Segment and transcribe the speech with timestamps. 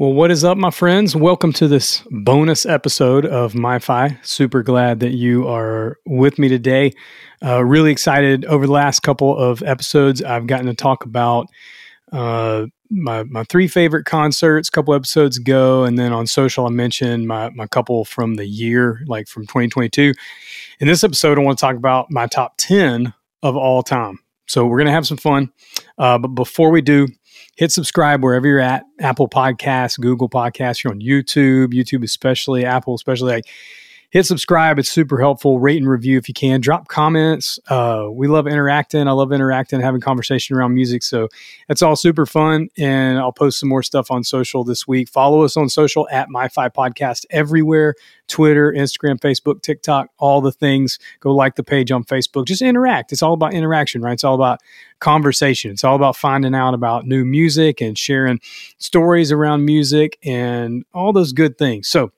[0.00, 1.16] Well, what is up, my friends?
[1.16, 4.24] Welcome to this bonus episode of MyFi.
[4.24, 6.92] Super glad that you are with me today.
[7.44, 8.44] Uh, really excited.
[8.44, 11.48] Over the last couple of episodes, I've gotten to talk about
[12.12, 14.68] uh, my my three favorite concerts.
[14.68, 18.46] A couple episodes ago, and then on social, I mentioned my my couple from the
[18.46, 20.14] year, like from 2022.
[20.78, 23.12] In this episode, I want to talk about my top 10
[23.42, 24.20] of all time.
[24.46, 25.50] So we're gonna have some fun.
[25.98, 27.08] Uh, but before we do,
[27.58, 32.94] hit subscribe wherever you're at Apple Podcasts, Google Podcasts, you're on YouTube, YouTube especially, Apple
[32.94, 33.32] especially.
[33.32, 33.46] Like,
[34.10, 34.78] hit subscribe.
[34.78, 35.60] It's super helpful.
[35.60, 36.60] Rate and review if you can.
[36.60, 37.58] Drop comments.
[37.68, 39.06] Uh, we love interacting.
[39.06, 41.02] I love interacting, having conversation around music.
[41.02, 41.28] So
[41.68, 42.68] it's all super fun.
[42.78, 45.08] And I'll post some more stuff on social this week.
[45.08, 47.94] Follow us on social at MyFi Podcast everywhere
[48.28, 50.98] Twitter, Instagram, Facebook, TikTok, all the things.
[51.20, 52.46] Go like the page on Facebook.
[52.46, 53.10] Just interact.
[53.10, 54.12] It's all about interaction, right?
[54.12, 54.60] It's all about
[55.00, 55.70] conversation.
[55.70, 58.40] It's all about finding out about new music and sharing
[58.78, 61.88] stories around music and all those good things.
[61.88, 62.12] So,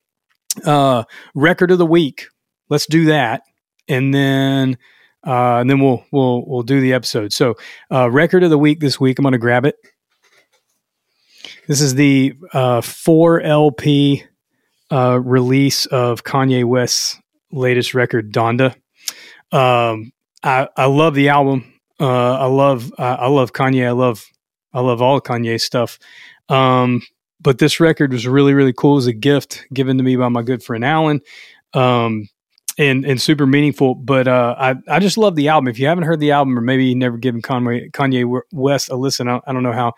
[0.65, 2.27] uh, record of the week.
[2.69, 3.43] Let's do that,
[3.89, 4.79] and then
[5.27, 7.33] uh, and then we'll we'll we'll do the episode.
[7.33, 7.57] So,
[7.93, 9.19] uh, record of the week this week.
[9.19, 9.77] I'm going to grab it.
[11.67, 14.25] This is the uh, four LP
[14.91, 17.19] uh, release of Kanye West's
[17.53, 18.75] latest record, Donda.
[19.53, 21.73] Um, I I love the album.
[21.99, 23.87] Uh, I love I, I love Kanye.
[23.87, 24.25] I love
[24.73, 25.99] I love all Kanye stuff.
[26.49, 27.03] Um,
[27.41, 28.97] but this record was really really cool.
[28.97, 31.21] Was a gift given to me by my good friend Alan.
[31.75, 32.29] Um,
[32.79, 33.95] and and super meaningful.
[33.95, 35.69] But uh, I I just love the album.
[35.69, 38.97] If you haven't heard the album, or maybe you never given Conway, Kanye West a
[38.97, 39.93] listen, I, I, don't know how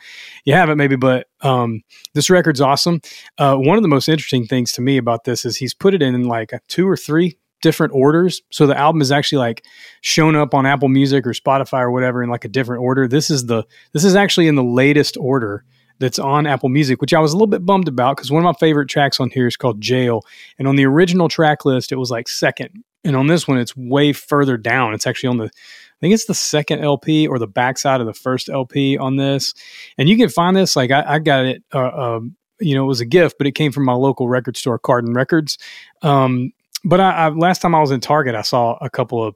[0.45, 1.83] you haven't, maybe, but um,
[2.15, 3.01] this record's awesome.
[3.39, 6.03] Uh, one of the most interesting things to me about this is he's put it
[6.03, 8.43] in like two or three different orders.
[8.51, 9.65] So the album is actually like
[10.01, 13.07] shown up on Apple Music or Spotify or whatever in like a different order.
[13.07, 15.65] This is the this is actually in the latest order
[16.03, 18.45] that's on Apple Music, which I was a little bit bummed about because one of
[18.45, 20.23] my favorite tracks on here is called Jail.
[20.59, 22.85] And on the original track list, it was like second.
[23.05, 24.95] And on this one, it's way further down.
[24.95, 28.15] It's actually on the, I think it's the second LP or the backside of the
[28.15, 29.55] first LP on this.
[29.97, 32.21] And you can find this, like I, I got it, uh, uh,
[32.61, 35.15] you know, it was a gift, but it came from my local record store, Cardin
[35.15, 35.59] Records.
[36.03, 36.53] Um,
[36.85, 39.35] but I, I, last time I was in Target, I saw a couple of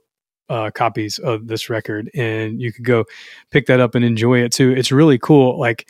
[0.49, 3.05] uh, copies of this record, and you could go
[3.51, 4.71] pick that up and enjoy it too.
[4.71, 5.59] It's really cool.
[5.59, 5.87] Like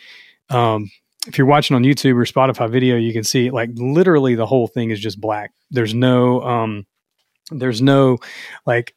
[0.50, 0.90] um,
[1.28, 4.68] if you're watching on YouTube or Spotify video, you can see like literally the whole
[4.68, 5.52] thing is just black.
[5.72, 6.86] There's no um,
[7.52, 8.18] there's no
[8.66, 8.96] like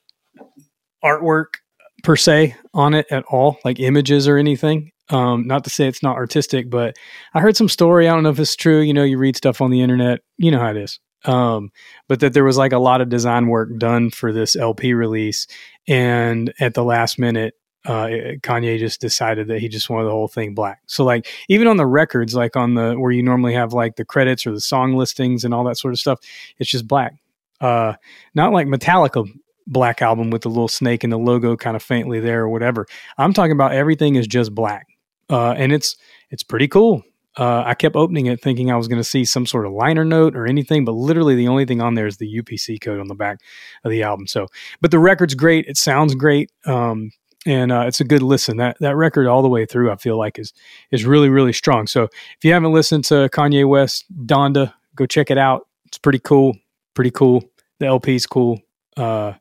[1.04, 1.54] artwork
[2.02, 4.92] per se on it at all, like images or anything.
[5.08, 6.96] Um, not to say it's not artistic, but
[7.34, 8.08] I heard some story.
[8.08, 8.80] I don't know if it's true.
[8.80, 10.20] You know, you read stuff on the internet.
[10.38, 11.00] You know how it is.
[11.24, 11.70] Um,
[12.08, 15.46] but that there was like a lot of design work done for this LP release,
[15.88, 17.54] and at the last minute,
[17.86, 18.06] uh,
[18.42, 20.82] Kanye just decided that he just wanted the whole thing black.
[20.86, 24.04] So like even on the records, like on the where you normally have like the
[24.04, 26.20] credits or the song listings and all that sort of stuff,
[26.58, 27.14] it's just black.
[27.60, 27.94] Uh,
[28.34, 29.26] not like Metallica
[29.66, 32.86] black album with the little snake and the logo kind of faintly there or whatever.
[33.16, 34.86] I'm talking about everything is just black,
[35.30, 35.96] uh, and it's
[36.30, 37.02] it's pretty cool.
[37.36, 40.04] Uh, I kept opening it thinking I was going to see some sort of liner
[40.04, 43.06] note or anything, but literally the only thing on there is the UPC code on
[43.06, 43.38] the back
[43.84, 44.26] of the album.
[44.26, 44.48] So,
[44.80, 45.66] but the record's great.
[45.66, 46.50] It sounds great.
[46.66, 47.12] Um,
[47.46, 48.58] and uh, it's a good listen.
[48.58, 50.52] That that record all the way through, I feel like is
[50.90, 51.86] is really really strong.
[51.86, 55.66] So if you haven't listened to Kanye West Donda, go check it out.
[55.86, 56.56] It's pretty cool,
[56.94, 57.42] pretty cool.
[57.78, 58.60] The LP's cool.
[58.96, 59.34] Uh,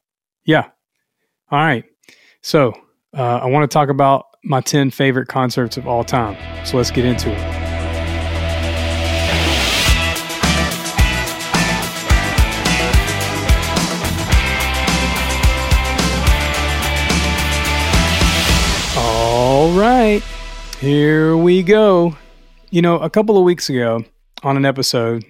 [0.45, 0.69] yeah.
[1.51, 1.83] All right.
[2.41, 2.73] So
[3.17, 6.37] uh, I want to talk about my ten favorite concerts of all time.
[6.65, 7.68] So let's get into it.
[19.99, 20.23] Right,
[20.79, 22.15] here we go.
[22.69, 24.05] You know, a couple of weeks ago
[24.43, 25.25] on an episode,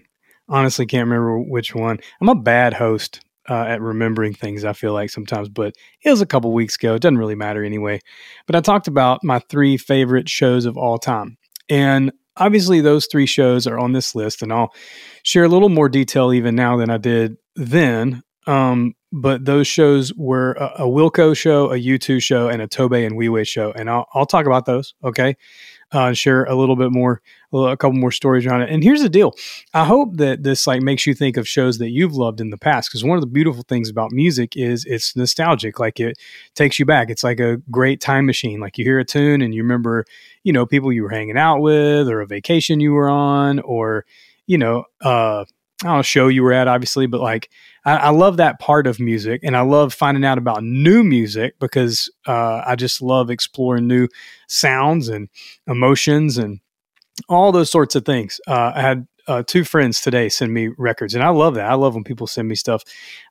[0.47, 1.97] honestly can't remember which one.
[2.21, 6.21] I'm a bad host uh, at remembering things, I feel like sometimes, but it was
[6.21, 6.93] a couple weeks ago.
[6.93, 7.99] It doesn't really matter anyway.
[8.45, 11.37] But I talked about my three favorite shows of all time.
[11.67, 14.71] And obviously, those three shows are on this list, and I'll
[15.23, 18.21] share a little more detail even now than I did then.
[18.49, 22.93] Um, but those shows were a, a Wilco show, a U2 show, and a Tobe
[22.93, 23.71] Nwigwe show.
[23.71, 25.37] And I'll, I'll talk about those, okay?
[25.91, 28.69] Uh, share a little bit more, a, little, a, couple more stories around it.
[28.69, 29.33] And here's the deal:
[29.73, 32.59] I hope that this like makes you think of shows that you've loved in the
[32.59, 32.89] past.
[32.89, 35.79] Because one of the beautiful things about music is it's nostalgic.
[35.79, 36.15] Like it
[36.53, 37.09] takes you back.
[37.09, 38.59] It's like a great time machine.
[38.59, 40.05] Like you hear a tune and you remember,
[40.43, 44.05] you know, people you were hanging out with, or a vacation you were on, or
[44.45, 45.45] you know, uh,
[45.83, 47.49] I know, show you were at, obviously, but like
[47.85, 51.57] I, I, love that part of music, and I love finding out about new music
[51.59, 54.09] because uh, I just love exploring new
[54.47, 55.29] sounds and
[55.67, 56.59] emotions and
[57.29, 58.41] all those sorts of things.
[58.45, 61.69] Uh, I had uh, two friends today send me records, and I love that.
[61.69, 62.83] I love when people send me stuff.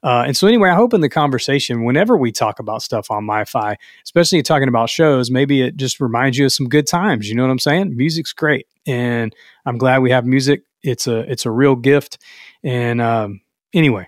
[0.03, 3.27] Uh, and so, anyway, I hope in the conversation, whenever we talk about stuff on
[3.27, 7.29] MyFi, especially talking about shows, maybe it just reminds you of some good times.
[7.29, 7.97] You know what I'm saying?
[7.97, 9.35] Music's great, and
[9.67, 10.62] I'm glad we have music.
[10.83, 12.19] It's a it's a real gift.
[12.63, 13.41] And um,
[13.73, 14.07] anyway,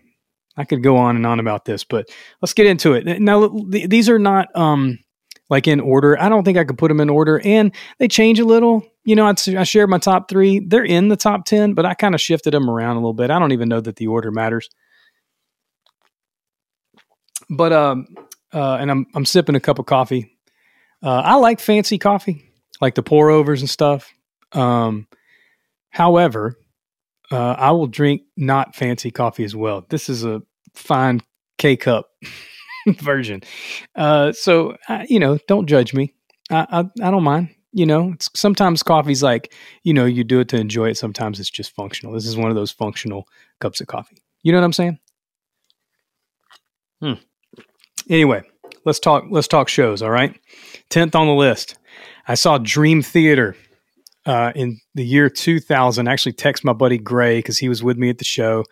[0.56, 2.08] I could go on and on about this, but
[2.40, 3.20] let's get into it.
[3.20, 4.98] Now, th- these are not um,
[5.48, 6.20] like in order.
[6.20, 9.16] I don't think I could put them in order, and they change a little you
[9.16, 10.60] know, I shared my top three.
[10.60, 13.30] They're in the top 10, but I kind of shifted them around a little bit.
[13.30, 14.68] I don't even know that the order matters.
[17.48, 18.06] But, um,
[18.52, 20.38] uh, and I'm, I'm sipping a cup of coffee.
[21.02, 24.12] Uh, I like fancy coffee, like the pour overs and stuff.
[24.52, 25.06] Um,
[25.90, 26.56] however,
[27.30, 29.86] uh, I will drink not fancy coffee as well.
[29.88, 30.42] This is a
[30.74, 31.20] fine
[31.58, 32.10] K cup
[32.86, 33.42] version.
[33.94, 34.76] Uh, so,
[35.08, 36.14] you know, don't judge me.
[36.50, 40.48] I, I, I don't mind you know sometimes coffee's like you know you do it
[40.48, 43.26] to enjoy it sometimes it's just functional this is one of those functional
[43.60, 44.98] cups of coffee you know what i'm saying
[47.00, 47.12] hmm.
[48.08, 48.42] anyway
[48.84, 50.38] let's talk let's talk shows all right
[50.90, 51.78] 10th on the list
[52.26, 53.56] i saw dream theater
[54.26, 57.96] uh, in the year 2000 I actually text my buddy gray because he was with
[57.96, 58.64] me at the show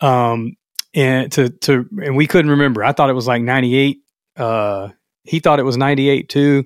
[0.00, 0.56] um,
[0.94, 3.98] and to to and we couldn't remember i thought it was like 98
[4.36, 4.88] uh,
[5.28, 6.64] he thought it was 98 too.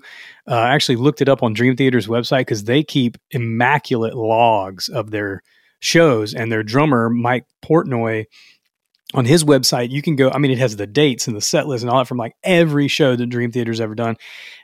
[0.49, 4.89] Uh, I actually looked it up on Dream Theater's website because they keep immaculate logs
[4.89, 5.43] of their
[5.81, 8.27] shows and their drummer, Mike Portnoy,
[9.14, 10.31] on his website, you can go.
[10.31, 12.35] I mean, it has the dates and the set list and all that from like
[12.43, 14.17] every show that Dream Theater's ever done.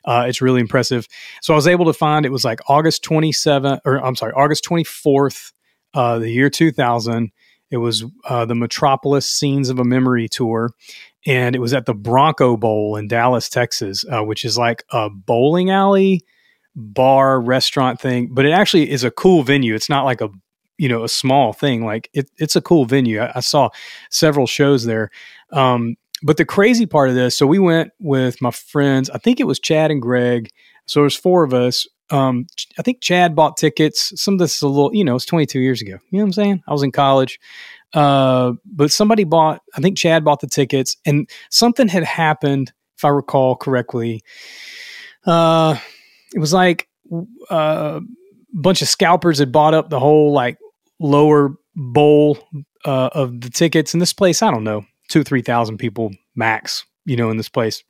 [0.05, 1.07] Uh, it's really impressive.
[1.43, 4.65] So I was able to find it was like August 27th, or I'm sorry, August
[4.65, 5.53] 24th,
[5.95, 7.31] uh, the year 2000.
[7.71, 10.71] It was uh, the Metropolis Scenes of a Memory tour
[11.27, 15.11] and it was at the Bronco Bowl in Dallas, Texas, uh, which is like a
[15.11, 16.23] bowling alley
[16.75, 19.75] bar restaurant thing, but it actually is a cool venue.
[19.75, 20.31] It's not like a
[20.79, 21.85] you know a small thing.
[21.85, 23.21] Like it, it's a cool venue.
[23.21, 23.71] I, I saw
[24.11, 25.11] several shows there.
[25.53, 29.11] Um, but the crazy part of this, so we went with my friends.
[29.11, 30.51] I think it was Chad and Greg.
[30.87, 31.87] So there's four of us.
[32.11, 32.47] Um,
[32.79, 34.13] I think Chad bought tickets.
[34.21, 35.99] Some of this is a little, you know, it's 22 years ago.
[36.11, 36.63] You know what I'm saying?
[36.67, 37.39] I was in college.
[37.93, 43.05] Uh, but somebody bought, I think Chad bought the tickets, and something had happened, if
[43.05, 44.23] I recall correctly.
[45.27, 45.79] Uh,
[46.35, 46.89] it was like
[47.51, 48.01] uh, a
[48.53, 50.59] bunch of scalpers had bought up the whole like
[51.01, 52.39] lower bowl
[52.85, 54.43] uh, of the tickets in this place.
[54.43, 57.83] I don't know, two three thousand people max, you know, in this place.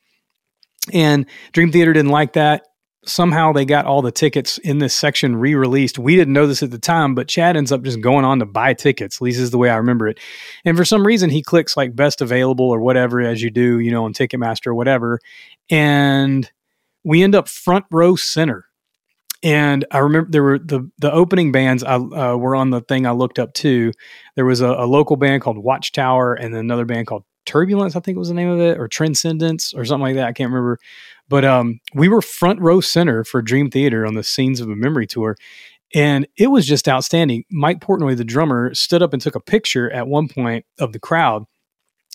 [0.93, 2.63] And Dream Theater didn't like that
[3.09, 5.99] somehow they got all the tickets in this section re-released.
[5.99, 8.47] We didn't know this at the time, but Chad ends up just going on to
[8.47, 9.17] buy tickets.
[9.17, 10.19] At least is the way I remember it.
[10.65, 13.91] And for some reason, he clicks like best available or whatever as you do, you
[13.91, 15.21] know, on Ticketmaster or whatever.
[15.71, 16.51] And
[17.05, 18.67] we end up front row center.
[19.43, 23.07] And I remember there were the the opening bands I uh, were on the thing
[23.07, 23.93] I looked up too.
[24.35, 28.01] There was a, a local band called Watchtower and then another band called Turbulence, I
[28.01, 30.27] think was the name of it, or Transcendence or something like that.
[30.27, 30.79] I can't remember.
[31.29, 34.77] But um, we were front row center for Dream Theater on the Scenes of a
[34.77, 35.37] Memory tour.
[35.95, 37.45] And it was just outstanding.
[37.51, 40.99] Mike Portnoy, the drummer, stood up and took a picture at one point of the
[40.99, 41.45] crowd.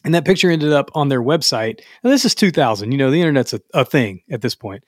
[0.03, 1.81] And that picture ended up on their website.
[2.03, 2.91] And this is 2000.
[2.91, 4.83] You know, the internet's a, a thing at this point.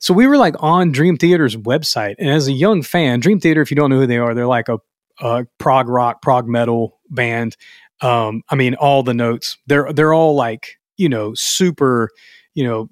[0.00, 2.16] So we were like on Dream Theater's website.
[2.18, 4.46] And as a young fan, Dream Theater, if you don't know who they are, they're
[4.46, 4.78] like a,
[5.20, 7.56] a prog rock, prog metal band.
[8.00, 12.08] Um, I mean, all the notes, they're, they're all like, you know, super,
[12.54, 12.88] you know,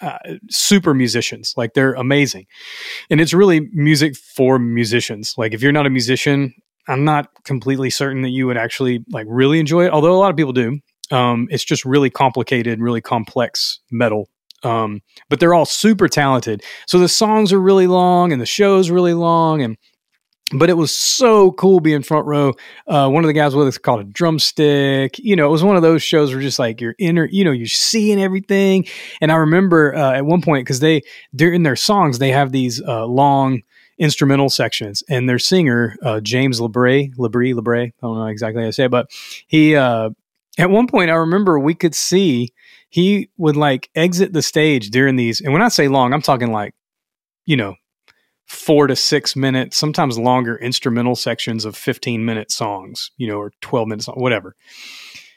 [0.00, 0.18] uh,
[0.50, 1.54] super musicians.
[1.56, 2.46] Like they're amazing.
[3.10, 5.34] And it's really music for musicians.
[5.36, 6.54] Like if you're not a musician,
[6.88, 10.30] I'm not completely certain that you would actually like really enjoy it, although a lot
[10.30, 10.80] of people do.
[11.10, 14.28] Um, it's just really complicated, really complex metal.
[14.62, 16.62] Um, but they're all super talented.
[16.86, 19.76] So the songs are really long and the show's really long and
[20.52, 22.52] but it was so cool being front row.
[22.86, 25.18] Uh, one of the guys with us called a drumstick.
[25.18, 27.50] You know, it was one of those shows where just like you're inner, you know,
[27.50, 28.86] you're seeing everything.
[29.20, 31.02] And I remember uh, at one point because they
[31.34, 33.62] during their songs they have these uh, long
[33.98, 37.88] instrumental sections, and their singer uh, James Labrie, Labrie, Labrie.
[37.88, 39.10] I don't know exactly how to say it, but
[39.46, 40.10] he uh,
[40.58, 42.52] at one point I remember we could see
[42.88, 46.52] he would like exit the stage during these, and when I say long, I'm talking
[46.52, 46.74] like
[47.44, 47.76] you know
[48.46, 53.52] four to six minutes, sometimes longer instrumental sections of 15 minute songs, you know, or
[53.60, 54.54] 12 minutes, whatever.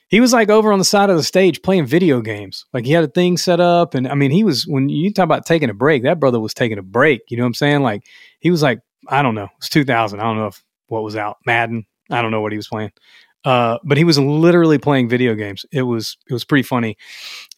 [0.10, 2.66] He was like over on the side of the stage playing video games.
[2.74, 3.94] Like he had a thing set up.
[3.94, 6.54] And I mean, he was, when you talk about taking a break, that brother was
[6.54, 7.22] taking a break.
[7.30, 7.82] You know what I'm saying?
[7.82, 8.04] Like
[8.40, 10.20] he was like, I don't know, it's 2000.
[10.20, 11.86] I don't know if what was out, Madden.
[12.12, 12.92] I don't know what he was playing.
[13.46, 15.66] Uh, but he was literally playing video games.
[15.72, 16.98] It was it was pretty funny,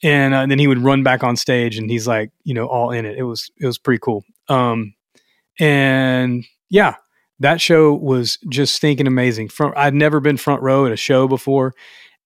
[0.03, 2.67] and, uh, and then he would run back on stage, and he's like, you know,
[2.67, 3.17] all in it.
[3.17, 4.23] It was it was pretty cool.
[4.47, 4.93] Um,
[5.59, 6.95] and yeah,
[7.39, 9.49] that show was just stinking amazing.
[9.49, 11.73] Front, I'd never been front row at a show before,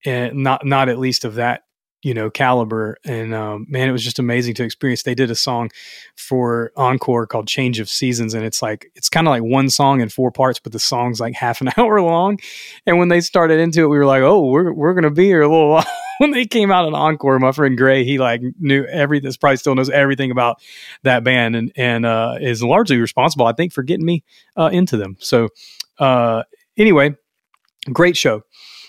[0.05, 1.63] and not not at least of that
[2.05, 5.01] you know caliber and um, man it was just amazing to experience.
[5.01, 5.71] They did a song
[6.15, 10.01] for encore called change of seasons and it's like it's kind of like one song
[10.01, 12.37] in four parts but the song's like half an hour long.
[12.85, 15.41] And when they started into it we were like oh we're, we're gonna be here
[15.41, 15.85] a little while.
[16.17, 19.75] When they came out in encore my friend gray he like knew everything probably still
[19.75, 20.61] knows everything about
[21.03, 24.23] that band and and uh, is largely responsible i think for getting me
[24.55, 25.17] uh, into them.
[25.19, 25.49] So
[25.99, 26.43] uh,
[26.77, 27.17] anyway
[27.91, 28.43] great show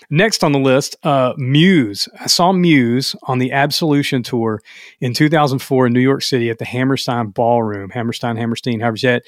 [0.09, 2.07] Next on the list, uh, Muse.
[2.17, 4.61] I saw Muse on the Absolution tour
[5.01, 9.19] in 2004 in New York City at the Hammerstein Ballroom, Hammerstein, Hammerstein, however you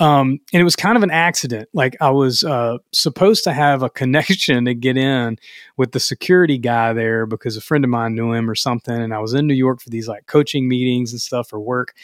[0.00, 1.68] um, and it was kind of an accident.
[1.72, 5.38] Like I was uh, supposed to have a connection to get in
[5.76, 8.94] with the security guy there because a friend of mine knew him or something.
[8.94, 11.94] And I was in New York for these like coaching meetings and stuff for work.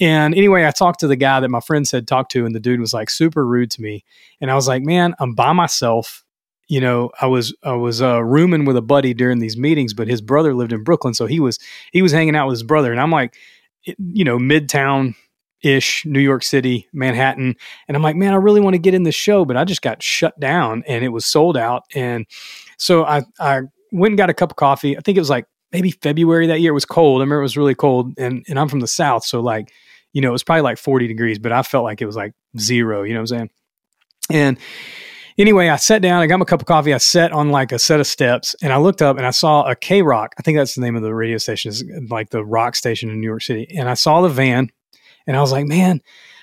[0.00, 2.60] And anyway, I talked to the guy that my friend said talked to, and the
[2.60, 4.04] dude was like super rude to me.
[4.40, 6.24] And I was like, man, I'm by myself
[6.72, 10.08] you know, I was I was uh, rooming with a buddy during these meetings, but
[10.08, 11.58] his brother lived in Brooklyn, so he was
[11.92, 13.36] he was hanging out with his brother, and I'm like,
[13.84, 15.14] you know, midtown
[15.62, 17.56] ish, New York City, Manhattan,
[17.88, 19.82] and I'm like, man, I really want to get in the show, but I just
[19.82, 22.24] got shut down, and it was sold out, and
[22.78, 23.60] so I I
[23.92, 24.96] went and got a cup of coffee.
[24.96, 26.70] I think it was like maybe February that year.
[26.70, 27.20] It was cold.
[27.20, 29.70] I remember it was really cold, and and I'm from the South, so like,
[30.14, 32.32] you know, it was probably like 40 degrees, but I felt like it was like
[32.58, 33.02] zero.
[33.02, 33.50] You know what I'm saying?
[34.30, 34.58] And
[35.38, 37.78] anyway, I sat down, I got my cup of coffee, I sat on like a
[37.78, 40.34] set of steps, and I looked up and I saw a K Rock.
[40.38, 43.20] I think that's the name of the radio station, is like the rock station in
[43.20, 43.66] New York City.
[43.76, 44.70] And I saw the van,
[45.26, 46.00] and I was like, man,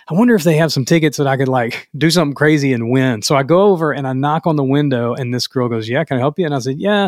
[0.09, 2.89] I wonder if they have some tickets that I could like do something crazy and
[2.89, 3.21] win.
[3.21, 6.03] So I go over and I knock on the window, and this girl goes, "Yeah,
[6.03, 7.07] can I help you?" And I said, "Yeah,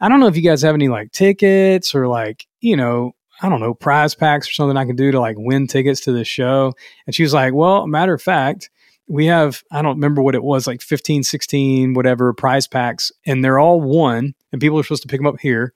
[0.00, 3.14] I don't know if you guys have any like tickets or like you know."
[3.44, 6.12] I don't know, prize packs or something I can do to like win tickets to
[6.12, 6.74] the show.
[7.06, 8.70] And she was like, Well, matter of fact,
[9.08, 13.44] we have i don't remember what it was like 15 16 whatever prize packs and
[13.44, 15.72] they're all one and people are supposed to pick them up here.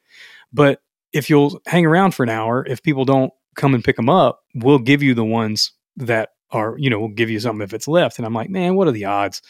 [0.53, 0.81] But
[1.13, 4.43] if you'll hang around for an hour if people don't come and pick them up
[4.55, 7.89] we'll give you the ones that are you know we'll give you something if it's
[7.89, 8.19] left.
[8.19, 9.43] And i'm like man what are the odds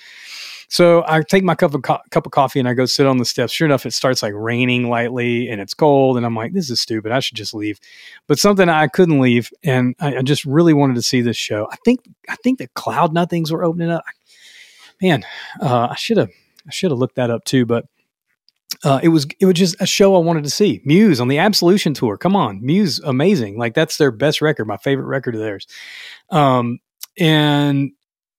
[0.68, 3.18] so I take my cup of co- cup of coffee and I go sit on
[3.18, 3.52] the steps.
[3.52, 6.80] Sure enough, it starts like raining lightly and it's cold, and I'm like, this is
[6.80, 7.12] stupid.
[7.12, 7.78] I should just leave.
[8.26, 11.68] But something I couldn't leave, and I, I just really wanted to see this show.
[11.70, 14.04] I think I think the Cloud Nothings were opening up.
[15.00, 15.24] Man,
[15.60, 16.30] uh, I should have
[16.66, 17.86] I should have looked that up too, but.
[18.84, 20.82] Uh, it was it was just a show I wanted to see.
[20.84, 22.18] Muse on the Absolution tour.
[22.18, 23.56] Come on, Muse, amazing!
[23.56, 25.66] Like that's their best record, my favorite record of theirs.
[26.30, 26.80] Um,
[27.16, 27.92] and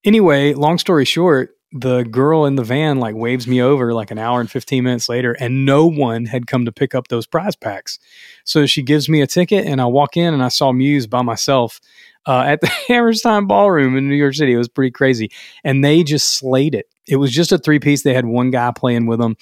[0.04, 4.18] anyway, long story short, the girl in the van like waves me over like an
[4.18, 7.56] hour and 15 minutes later and no one had come to pick up those prize
[7.56, 7.98] packs.
[8.44, 11.22] So she gives me a ticket and i walk in and i saw muse by
[11.22, 11.80] myself
[12.26, 14.54] uh, at the hammerstein ballroom in new york city.
[14.54, 15.30] It was pretty crazy.
[15.62, 16.86] And they just slayed it.
[17.06, 19.36] It was just a three piece they had one guy playing with them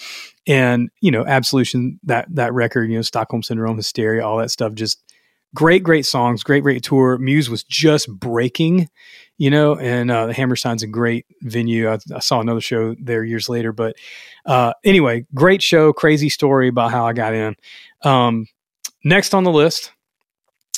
[0.48, 4.74] and you know absolution that that record you know stockholm syndrome hysteria all that stuff
[4.74, 5.02] just
[5.54, 7.18] great great songs great great tour.
[7.18, 8.88] Muse was just breaking
[9.38, 11.90] you know, and uh, the Hammerstein's a great venue.
[11.90, 13.96] I, I, saw another show there years later, but
[14.46, 17.54] uh, anyway, great show, crazy story about how I got in.
[18.02, 18.46] Um,
[19.04, 19.92] next on the list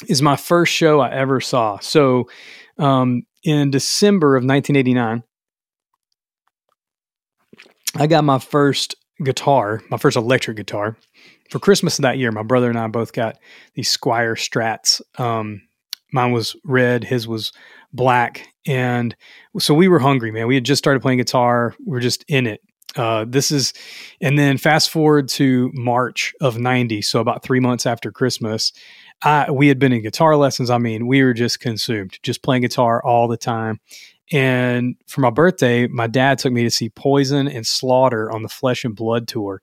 [0.08, 1.78] is my first show I ever saw.
[1.78, 2.28] So
[2.78, 5.22] um, in December of 1989,
[7.96, 10.96] I got my first guitar, my first electric guitar.
[11.50, 13.38] For Christmas that year, my brother and I both got
[13.74, 15.00] these Squier Strats.
[15.18, 15.62] Um,
[16.12, 17.52] mine was red, his was
[17.92, 18.48] black.
[18.66, 19.16] And
[19.58, 20.46] so we were hungry, man.
[20.46, 21.74] We had just started playing guitar.
[21.84, 22.60] We are just in it.
[22.96, 23.72] Uh, this is,
[24.20, 27.02] and then fast forward to March of 90.
[27.02, 28.72] So about three months after Christmas,
[29.22, 30.70] I, we had been in guitar lessons.
[30.70, 33.80] I mean, we were just consumed, just playing guitar all the time.
[34.30, 38.48] And for my birthday, my dad took me to see Poison and Slaughter on the
[38.48, 39.60] Flesh and Blood tour.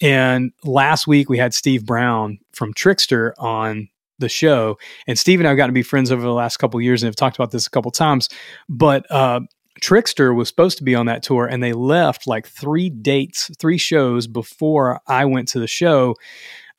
[0.00, 3.88] And last week we had Steve Brown from Trixter on
[4.20, 4.78] the show.
[5.06, 7.08] And Steve and I have gotten to be friends over the last couple years and
[7.08, 8.28] have talked about this a couple times.
[8.68, 9.40] But uh,
[9.80, 13.78] Trixter was supposed to be on that tour, and they left like three dates, three
[13.78, 16.16] shows before I went to the show.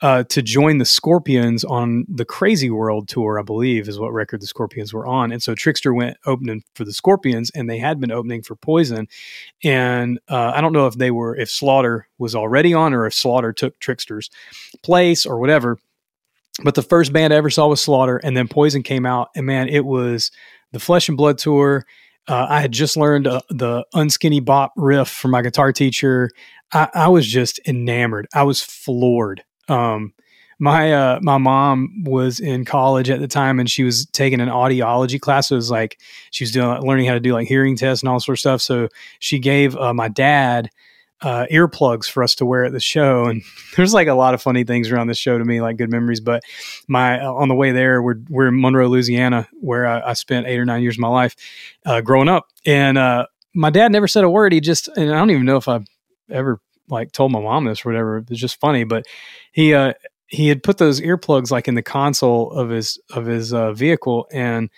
[0.04, 4.42] Uh, to join the Scorpions on the Crazy World tour, I believe is what record
[4.42, 5.32] the Scorpions were on.
[5.32, 9.08] And so Trixter went opening for the Scorpions, and they had been opening for Poison.
[9.64, 13.14] And uh, I don't know if they were, if Slaughter was already on, or if
[13.14, 14.32] Slaughter took Trixter's
[14.82, 15.78] place or whatever.
[16.64, 19.46] But the first band I ever saw was Slaughter, and then Poison came out, and
[19.46, 20.32] man, it was
[20.72, 21.86] the Flesh and Blood tour.
[22.28, 26.30] Uh, I had just learned uh, the Unskinny Bop riff from my guitar teacher.
[26.72, 28.28] I, I, was just enamored.
[28.34, 30.14] I was floored um,
[30.60, 34.50] my uh, my mom was in college at the time, and she was taking an
[34.50, 35.48] audiology class.
[35.48, 38.10] So it was like she was doing learning how to do like hearing tests and
[38.10, 38.62] all sort of stuff.
[38.62, 38.90] So
[39.20, 40.70] she gave uh, my dad
[41.22, 43.26] uh, earplugs for us to wear at the show.
[43.26, 43.44] And
[43.76, 46.20] there's like a lot of funny things around this show to me, like good memories.
[46.20, 46.44] But
[46.88, 50.48] my uh, on the way there, we're we're in Monroe, Louisiana, where I, I spent
[50.48, 51.36] eight or nine years of my life
[51.86, 52.48] uh, growing up.
[52.66, 54.54] And uh, my dad never said a word.
[54.54, 55.80] He just and I don't even know if I
[56.30, 56.60] ever
[56.90, 58.18] like told my mom this or whatever.
[58.18, 59.06] It's just funny, but
[59.52, 59.94] he uh,
[60.28, 64.28] he had put those earplugs like in the console of his of his uh, vehicle,
[64.32, 64.70] and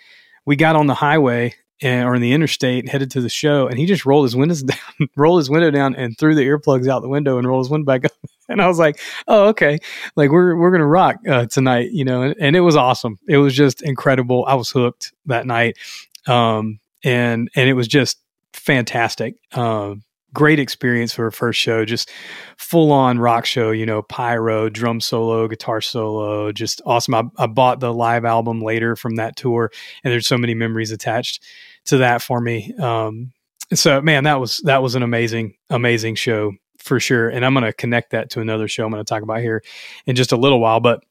[0.44, 3.86] we got on the highway or in the interstate headed to the show and he
[3.86, 7.08] just rolled his windows down rolled his window down and threw the earplugs out the
[7.08, 8.12] window and rolled his window back up.
[8.46, 9.78] And i was like oh okay.
[10.16, 13.18] Like we're we're gonna rock uh, tonight you know and, and, it was awesome.
[13.26, 14.44] It was just incredible.
[14.46, 15.78] I was hooked that night.
[16.26, 18.18] Um and and it was just
[18.52, 19.36] fantastic.
[19.52, 20.02] Um
[20.34, 21.86] great experience for a first show.
[21.86, 22.10] Just
[22.58, 27.14] full on rock show you know pyro drum solo guitar solo just awesome.
[27.14, 29.70] I, I, bought the live album later from that tour
[30.02, 31.42] and there's so many memories attached
[31.86, 33.32] to that for me um,
[33.72, 37.64] so man that was that was an amazing amazing show for sure and i'm going
[37.64, 39.62] to connect that to another show i'm going to talk about here
[40.06, 41.02] in just a little while but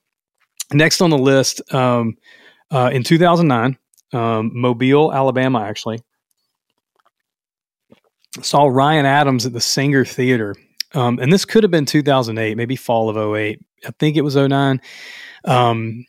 [0.72, 2.16] next on the list um,
[2.72, 3.78] uh, in 2009
[4.14, 6.00] um, mobile alabama actually
[8.42, 10.56] saw Ryan Adams at the Saenger Theater.
[10.94, 13.60] Um, and this could have been 2008, maybe fall of 08.
[13.86, 14.82] I think it was 09.
[15.46, 16.06] Um,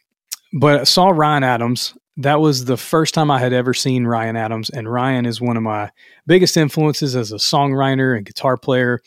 [0.53, 1.97] but I saw Ryan Adams.
[2.17, 4.71] That was the first time I had ever seen Ryan Adams.
[4.71, 5.91] And Ryan is one of my
[6.27, 9.01] biggest influences as a songwriter and guitar player,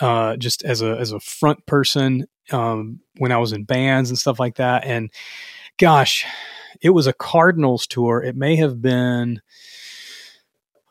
[0.00, 4.18] uh, just as a, as a front person um, when I was in bands and
[4.18, 4.84] stuff like that.
[4.84, 5.10] And
[5.78, 6.24] gosh,
[6.80, 8.22] it was a Cardinals tour.
[8.22, 9.42] It may have been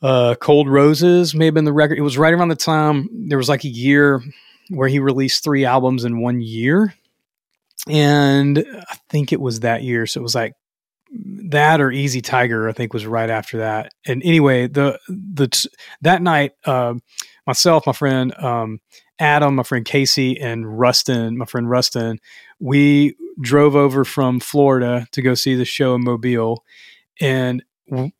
[0.01, 1.97] uh, Cold Roses may have been the record.
[1.97, 4.21] It was right around the time there was like a year
[4.69, 6.93] where he released three albums in one year.
[7.87, 10.05] And I think it was that year.
[10.05, 10.53] So it was like
[11.51, 13.93] that or Easy Tiger, I think was right after that.
[14.05, 15.67] And anyway, the, the,
[16.01, 16.95] that night, uh,
[17.45, 18.79] myself, my friend, um,
[19.19, 22.19] Adam, my friend Casey, and Rustin, my friend Rustin,
[22.59, 26.63] we drove over from Florida to go see the show in Mobile.
[27.19, 27.63] And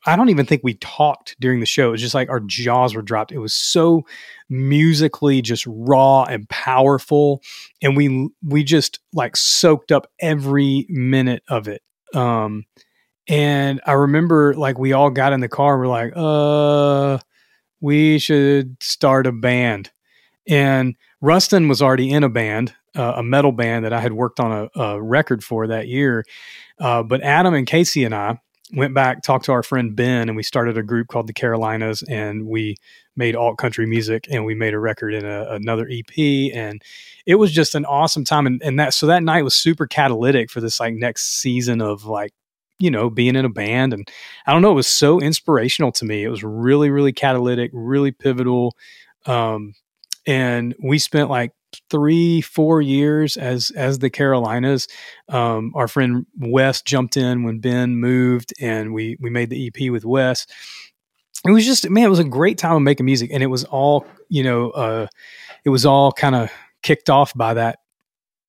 [0.05, 1.89] I don't even think we talked during the show.
[1.89, 3.31] It was just like our jaws were dropped.
[3.31, 4.05] It was so
[4.49, 7.41] musically just raw and powerful,
[7.81, 11.81] and we we just like soaked up every minute of it.
[12.13, 12.63] Um,
[13.27, 15.73] and I remember like we all got in the car.
[15.73, 17.19] And we're like, uh,
[17.81, 19.91] we should start a band.
[20.47, 24.39] And Rustin was already in a band, uh, a metal band that I had worked
[24.39, 26.23] on a, a record for that year.
[26.79, 28.39] Uh, but Adam and Casey and I
[28.73, 32.03] went back, talked to our friend Ben, and we started a group called the Carolinas,
[32.03, 32.75] and we
[33.15, 36.81] made alt country music, and we made a record in a, another EP, and
[37.25, 38.45] it was just an awesome time.
[38.45, 42.05] And, and that so that night was super catalytic for this like next season of
[42.05, 42.33] like
[42.79, 44.09] you know being in a band, and
[44.45, 46.23] I don't know, it was so inspirational to me.
[46.23, 48.75] It was really really catalytic, really pivotal.
[49.25, 49.73] Um,
[50.25, 51.53] and we spent like
[51.89, 54.87] three, four years as as the Carolinas.
[55.29, 59.91] Um, our friend Wes jumped in when Ben moved, and we we made the EP
[59.91, 60.45] with Wes.
[61.45, 63.63] It was just man, it was a great time of making music, and it was
[63.65, 65.07] all you know, uh,
[65.63, 66.51] it was all kind of
[66.83, 67.79] kicked off by that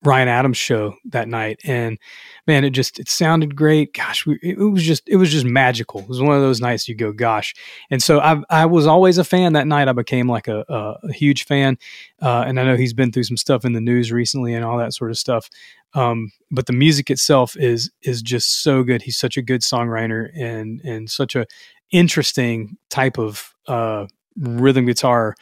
[0.05, 1.99] Ryan Adams show that night, and
[2.47, 3.93] man, it just it sounded great.
[3.93, 6.01] Gosh, we, it was just it was just magical.
[6.01, 7.55] It was one of those nights you go, gosh.
[7.91, 9.55] And so I I was always a fan.
[9.55, 11.79] That night I became like a, a, a huge fan,
[12.23, 14.79] uh, and I know he's been through some stuff in the news recently and all
[14.79, 15.51] that sort of stuff.
[15.95, 19.03] Um, but the music itself is is just so good.
[19.03, 21.45] He's such a good songwriter and and such a
[21.91, 24.07] interesting type of uh,
[24.39, 25.35] rhythm guitar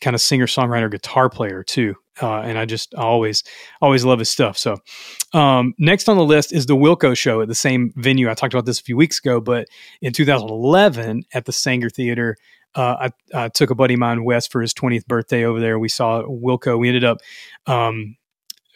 [0.00, 3.42] kind of singer songwriter guitar player too uh, and I just always
[3.80, 4.58] always love his stuff.
[4.58, 4.76] So
[5.32, 8.30] um, next on the list is the Wilco show at the same venue.
[8.30, 9.68] I talked about this a few weeks ago, but
[10.00, 12.36] in 2011 at the Saenger Theater.
[12.72, 15.80] Uh, I, I, took a buddy of mine, Wes, for his 20th birthday over there.
[15.80, 16.78] We saw Wilco.
[16.78, 17.18] We ended up
[17.66, 18.16] um,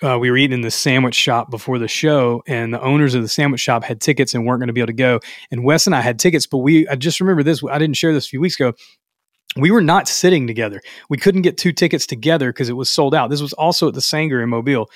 [0.02, 3.22] uh, we were eating in the sandwich shop before the show, and the owners of
[3.22, 5.20] the sandwich shop had tickets and weren't going to be able to go.
[5.52, 7.62] And Wes and I had tickets, but we I just remember this.
[7.70, 8.72] I didn't share this a few weeks ago
[9.56, 10.80] we were not sitting together.
[11.08, 13.30] We couldn't get two tickets together because it was sold out.
[13.30, 14.90] This was also at the Saenger in Mobile,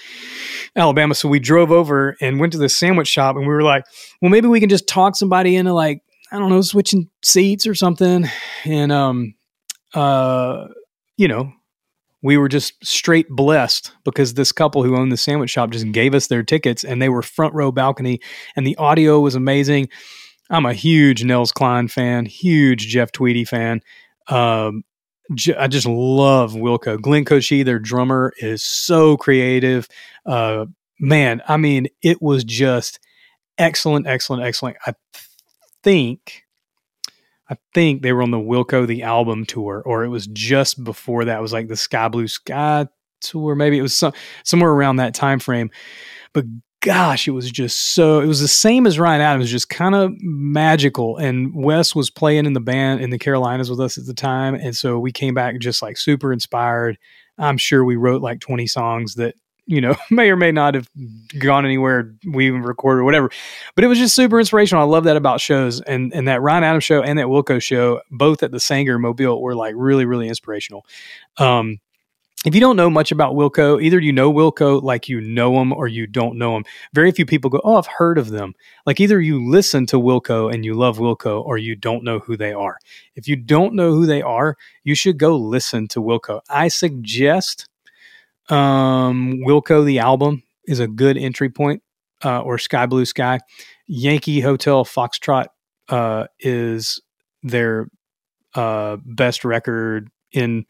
[0.74, 1.14] Alabama.
[1.14, 3.84] So we drove over and went to the sandwich shop and we were like,
[4.20, 7.74] well, maybe we can just talk somebody into like, I don't know, switching seats or
[7.74, 8.26] something.
[8.64, 9.34] And, um,
[9.94, 10.66] uh,
[11.16, 11.52] you know,
[12.22, 16.14] we were just straight blessed because this couple who owned the sandwich shop just gave
[16.14, 18.20] us their tickets and they were front row balcony
[18.56, 19.88] and the audio was amazing.
[20.50, 23.82] I'm a huge Nels Cline fan, huge Jeff Tweedy fan.
[24.28, 24.84] Um,
[25.34, 27.00] j- I just love Wilco.
[27.00, 29.88] Glenn Kotche, their drummer, is so creative.
[30.26, 30.66] Uh,
[31.00, 33.00] man, I mean, it was just
[33.56, 34.76] excellent, excellent, excellent.
[34.86, 34.94] I
[35.82, 36.44] think,
[37.50, 41.24] I think they were on the Wilco the album tour, or it was just before
[41.24, 41.38] that.
[41.38, 42.86] It was like the Sky Blue Sky
[43.20, 44.12] tour, maybe it was some,
[44.44, 45.70] somewhere around that time frame.
[46.32, 46.44] But
[46.80, 48.20] gosh, it was just so.
[48.20, 51.16] It was the same as Ryan Adams, just kind of magical.
[51.16, 54.54] And Wes was playing in the band in the Carolinas with us at the time,
[54.54, 56.98] and so we came back just like super inspired.
[57.38, 59.34] I'm sure we wrote like 20 songs that
[59.68, 60.88] you know, may or may not have
[61.38, 63.30] gone anywhere we even recorded or whatever.
[63.76, 64.82] But it was just super inspirational.
[64.82, 65.80] I love that about shows.
[65.82, 69.40] And and that Ryan Adams show and that Wilco show, both at the Saenger Mobile,
[69.40, 70.84] were like really, really inspirational.
[71.36, 71.78] Um,
[72.48, 75.70] if you don't know much about Wilco, either you know Wilco like you know him
[75.70, 76.64] or you don't know him.
[76.94, 78.54] Very few people go, Oh, I've heard of them.
[78.86, 82.38] Like either you listen to Wilco and you love Wilco or you don't know who
[82.38, 82.78] they are.
[83.16, 86.40] If you don't know who they are, you should go listen to Wilco.
[86.48, 87.68] I suggest
[88.48, 91.82] um, Wilco, the album, is a good entry point,
[92.24, 93.40] uh, or Sky Blue Sky.
[93.88, 95.48] Yankee Hotel Foxtrot
[95.90, 96.98] uh, is
[97.42, 97.88] their
[98.54, 100.64] uh, best record in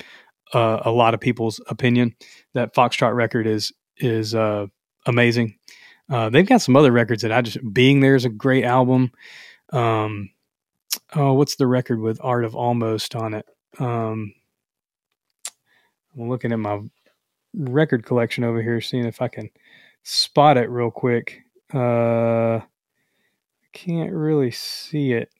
[0.55, 2.15] uh, a lot of people's opinion.
[2.55, 4.67] That Foxtrot record is is uh,
[5.07, 5.57] amazing.
[6.11, 9.13] Uh, they've got some other records that I just being there is a great album.
[9.73, 10.31] Um,
[11.15, 13.47] oh, what's the record with Art of Almost on it?
[13.79, 14.33] Um,
[16.17, 16.81] I'm looking at my
[17.55, 19.51] record collection over here, seeing if I can
[20.03, 21.43] spot it real quick.
[21.73, 22.67] Uh, I
[23.73, 25.31] can't really see it.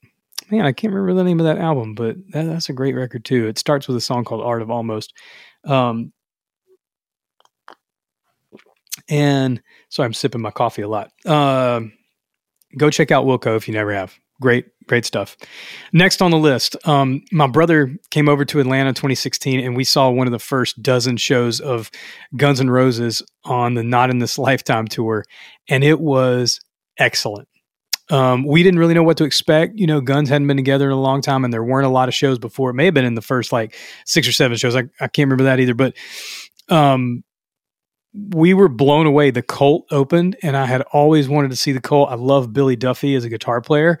[0.51, 3.23] Man, I can't remember the name of that album, but that, that's a great record
[3.23, 3.47] too.
[3.47, 5.13] It starts with a song called "Art of Almost,"
[5.65, 6.11] um,
[9.09, 11.11] and so I'm sipping my coffee a lot.
[11.25, 11.81] Uh,
[12.77, 14.15] go check out Wilco if you never have.
[14.41, 15.35] Great, great stuff.
[15.91, 20.09] Next on the list, um, my brother came over to Atlanta 2016, and we saw
[20.09, 21.91] one of the first dozen shows of
[22.37, 25.25] Guns N' Roses on the Not in This Lifetime tour,
[25.67, 26.61] and it was
[26.97, 27.49] excellent.
[28.09, 29.77] Um, we didn't really know what to expect.
[29.77, 32.07] You know, Guns hadn't been together in a long time, and there weren't a lot
[32.07, 32.71] of shows before.
[32.71, 34.75] It may have been in the first like six or seven shows.
[34.75, 35.95] I, I can't remember that either, but
[36.69, 37.23] um,
[38.13, 39.31] we were blown away.
[39.31, 42.09] The Cult opened, and I had always wanted to see the Cult.
[42.09, 43.99] I love Billy Duffy as a guitar player,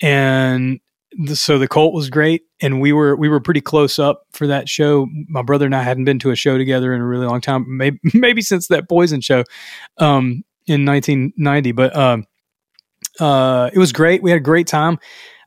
[0.00, 0.80] and
[1.18, 2.42] the, so the Cult was great.
[2.62, 5.08] And we were we were pretty close up for that show.
[5.28, 7.66] My brother and I hadn't been to a show together in a really long time,
[7.76, 9.44] maybe maybe since that Poison show
[9.98, 11.72] um, in 1990.
[11.72, 12.26] But um,
[13.20, 14.22] uh, it was great.
[14.22, 14.98] We had a great time.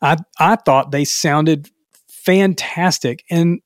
[0.02, 1.70] I I thought they sounded
[2.08, 3.60] fantastic, and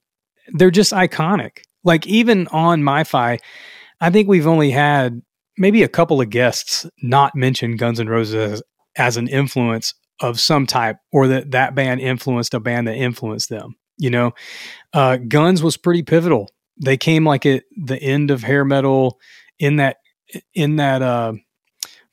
[0.54, 1.60] they're just iconic.
[1.84, 3.40] Like even on MyFi
[4.02, 5.22] I think we've only had
[5.58, 8.64] maybe a couple of guests not mention Guns N' Roses as,
[8.96, 13.50] as an influence of some type, or that that band influenced a band that influenced
[13.50, 13.76] them.
[13.98, 14.32] You know,
[14.94, 16.50] uh, Guns was pretty pivotal.
[16.82, 19.20] They came like at the end of hair metal
[19.60, 19.98] in that
[20.54, 21.34] in that uh,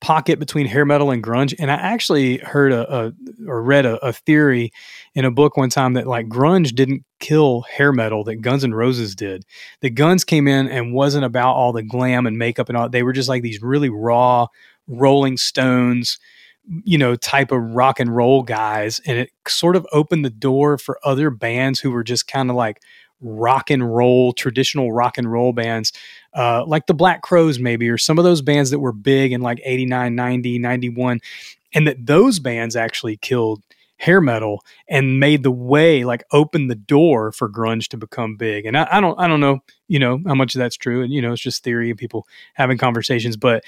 [0.00, 1.54] pocket between hair metal and grunge.
[1.59, 3.12] And I actually heard a, a
[3.46, 4.70] or read a, a, theory
[5.14, 8.74] in a book one time that like grunge didn't kill hair metal that Guns N'
[8.74, 9.44] Roses did.
[9.80, 12.88] The Guns came in and wasn't about all the glam and makeup and all.
[12.88, 14.48] They were just like these really raw
[14.87, 16.18] Rolling Stones,
[16.85, 20.78] you know, type of rock and roll guys, and it sort of opened the door
[20.78, 22.80] for other bands who were just kind of like
[23.20, 25.92] rock and roll, traditional rock and roll bands,
[26.37, 29.40] uh, like the Black Crowes, maybe, or some of those bands that were big in
[29.40, 31.20] like 89, 90, 91,
[31.75, 33.62] and that those bands actually killed
[33.99, 38.66] hair metal and made the way like opened the door for grunge to become big.
[38.66, 41.11] And I, I, don't i don't know you know how much of that's true and
[41.11, 43.64] you know it's just theory and people having conversations but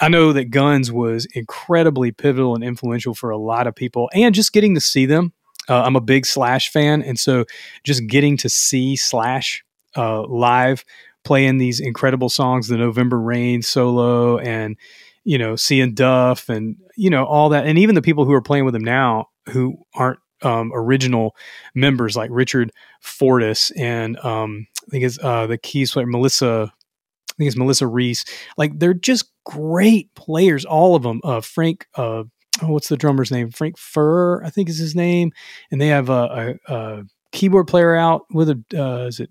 [0.00, 4.34] i know that guns was incredibly pivotal and influential for a lot of people and
[4.34, 5.34] just getting to see them
[5.68, 7.44] uh, I'm a big Slash fan, and so
[7.84, 9.64] just getting to see Slash
[9.96, 10.84] uh, live
[11.26, 14.76] playing these incredible songs, the November Rain solo, and
[15.24, 18.42] you know seeing Duff and you know all that, and even the people who are
[18.42, 21.36] playing with him now who aren't um, original
[21.74, 26.72] members like Richard Fortus and um, I think it's uh, the keys player Melissa.
[26.72, 28.24] I think it's Melissa Reese.
[28.56, 31.20] Like they're just great players, all of them.
[31.22, 32.24] Uh, Frank uh,
[32.62, 33.50] oh, what's the drummer's name?
[33.50, 35.32] Frank Ferrer, I think is his name.
[35.70, 39.30] And they have a, a, a keyboard player out with a, uh, is it,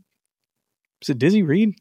[1.01, 1.75] is it Dizzy Reed?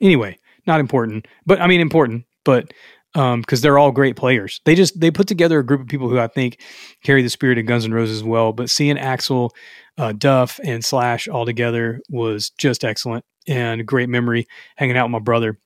[0.00, 2.72] Anyway, not important, but I mean, important, but,
[3.14, 4.60] um, cause they're all great players.
[4.64, 6.60] They just, they put together a group of people who I think
[7.02, 9.50] carry the spirit of Guns N' Roses well, but seeing Axl,
[9.96, 15.06] uh, Duff and Slash all together was just excellent and a great memory hanging out
[15.06, 15.58] with my brother.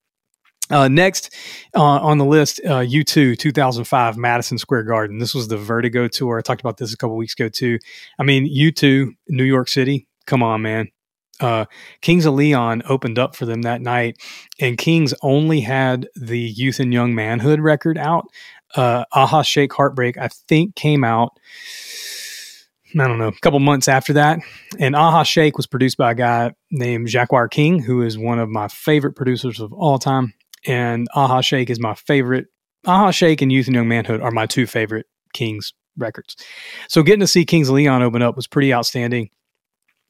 [0.71, 1.35] Uh, next
[1.77, 5.19] uh, on the list, uh, U2 2005 Madison Square Garden.
[5.19, 6.39] This was the Vertigo tour.
[6.39, 7.79] I talked about this a couple weeks ago too.
[8.19, 10.07] I mean, U2 New York City.
[10.27, 10.89] Come on, man.
[11.43, 11.67] Uh,
[12.01, 14.17] Kings of Leon opened up for them that night,
[14.61, 18.27] and Kings only had the Youth and Young Manhood record out.
[18.77, 21.39] Uh, Aha Shake Heartbreak, I think, came out.
[22.99, 24.39] I don't know, a couple months after that.
[24.79, 28.49] And Aha Shake was produced by a guy named Jacquire King, who is one of
[28.49, 30.35] my favorite producers of all time.
[30.67, 32.47] And Aha Shake is my favorite.
[32.87, 36.37] Aha Shake and Youth and Young Manhood are my two favorite Kings records.
[36.89, 39.31] So getting to see Kings of Leon open up was pretty outstanding.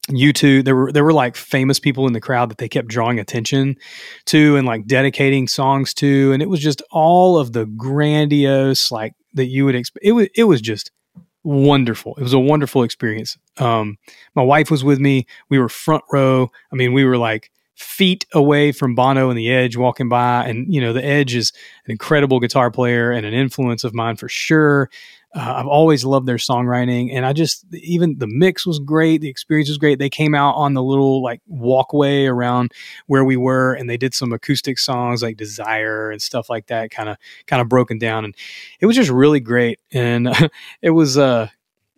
[0.09, 3.19] U2 there were there were like famous people in the crowd that they kept drawing
[3.19, 3.77] attention
[4.25, 9.13] to and like dedicating songs to and it was just all of the grandiose like
[9.33, 10.91] that you would expect it was it was just
[11.45, 13.97] wonderful it was a wonderful experience um
[14.35, 18.25] my wife was with me we were front row i mean we were like feet
[18.33, 20.45] away from Bono and the Edge walking by.
[20.47, 21.51] And, you know, the Edge is
[21.85, 24.89] an incredible guitar player and an influence of mine for sure.
[25.35, 29.21] Uh, I've always loved their songwriting, and I just even the mix was great.
[29.21, 29.97] The experience was great.
[29.97, 32.71] They came out on the little like walkway around
[33.07, 36.91] where we were, and they did some acoustic songs like "Desire" and stuff like that,
[36.91, 37.17] kind of
[37.47, 38.35] kind of broken down, and
[38.79, 39.79] it was just really great.
[39.91, 40.49] And uh,
[40.83, 41.47] it was, uh,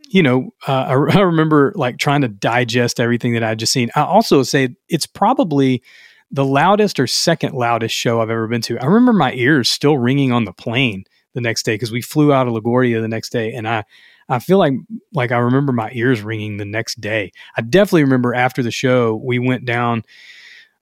[0.08, 3.92] you know, uh, I, I remember like trying to digest everything that I'd just seen.
[3.96, 5.84] I also say it's probably
[6.32, 8.80] the loudest or second loudest show I've ever been to.
[8.80, 12.34] I remember my ears still ringing on the plane the next day because we flew
[12.34, 13.84] out of LaGuardia the next day, and I
[14.28, 14.74] I feel like
[15.14, 17.32] like I remember my ears ringing the next day.
[17.56, 20.04] I definitely remember after the show we went down.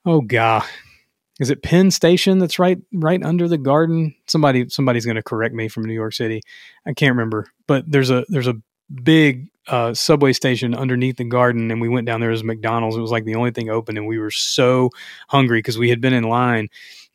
[0.06, 0.64] Oh god,
[1.40, 4.16] is it Penn Station that's right right under the Garden?
[4.28, 6.42] Somebody somebody's going to correct me from New York City.
[6.86, 8.56] I can't remember, but there's a there's a
[9.04, 12.98] big uh, subway station underneath the garden and we went down there as McDonald's.
[12.98, 14.90] It was like the only thing open and we were so
[15.30, 16.68] hungry because we had been in line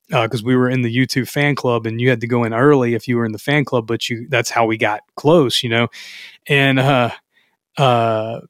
[0.09, 2.55] because uh, we were in the U2 fan club and you had to go in
[2.55, 5.62] early if you were in the fan club, but you that's how we got close,
[5.62, 5.88] you know.
[6.47, 7.11] And uh
[7.77, 8.40] uh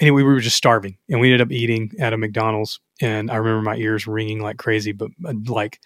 [0.00, 3.36] anyway, we were just starving and we ended up eating at a McDonald's and I
[3.36, 5.80] remember my ears ringing like crazy, but uh, like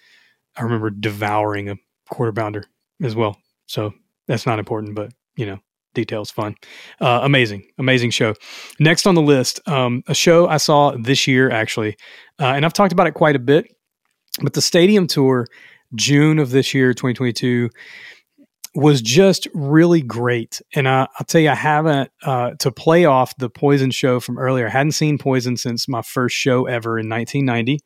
[0.57, 1.77] I remember devouring a
[2.11, 2.64] quarter pounder
[3.03, 3.37] as well.
[3.67, 3.93] So
[4.27, 5.59] that's not important, but you know,
[5.95, 6.55] details fun.
[7.01, 8.35] Uh, amazing, amazing show.
[8.81, 11.97] Next on the list, um, a show I saw this year actually,
[12.41, 13.75] uh, and I've talked about it quite a bit
[14.42, 15.46] but the stadium tour,
[15.94, 17.70] June of this year, 2022,
[18.74, 20.61] was just really great.
[20.74, 24.38] And I, will tell you, I haven't, uh, to play off the Poison show from
[24.38, 27.81] earlier, I hadn't seen Poison since my first show ever in 1990.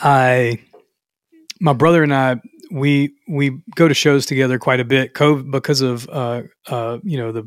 [0.00, 0.58] I,
[1.60, 5.80] my brother and I, we we go to shows together quite a bit, COVID, because
[5.80, 7.44] of uh, uh, you know the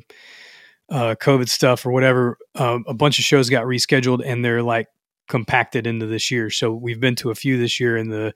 [0.89, 2.37] uh, COVID stuff or whatever.
[2.55, 4.87] Uh, a bunch of shows got rescheduled, and they're like
[5.31, 6.51] compacted into this year.
[6.51, 8.33] So we've been to a few this year, and the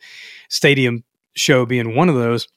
[0.50, 1.04] stadium
[1.36, 2.48] show being one of those.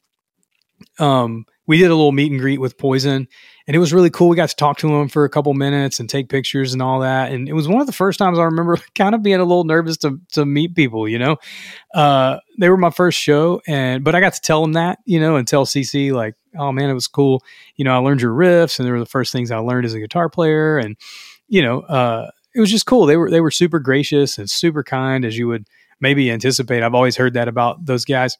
[1.00, 3.26] Um, we did a little meet and greet with Poison,
[3.66, 4.28] and it was really cool.
[4.28, 7.00] We got to talk to him for a couple minutes and take pictures and all
[7.00, 7.32] that.
[7.32, 9.64] And it was one of the first times I remember kind of being a little
[9.64, 11.08] nervous to to meet people.
[11.08, 11.36] You know,
[11.92, 15.20] uh, they were my first show, and but I got to tell them that you
[15.20, 17.42] know and tell CC like, oh man, it was cool.
[17.74, 19.94] You know, I learned your riffs, and they were the first things I learned as
[19.94, 20.96] a guitar player, and
[21.48, 23.06] you know, uh, it was just cool.
[23.06, 25.68] They were they were super gracious and super kind, as you would
[26.00, 26.82] maybe anticipate.
[26.82, 28.36] I've always heard that about those guys.